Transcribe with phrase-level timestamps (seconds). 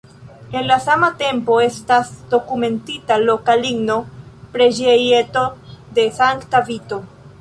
[0.51, 3.99] En la sama tempo estas dokumentita loka ligna
[4.57, 5.45] preĝejeto
[5.99, 7.01] de sankta Vito.